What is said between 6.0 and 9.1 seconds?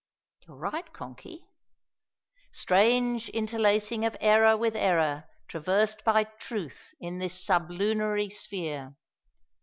by truth in this sublunary sphere!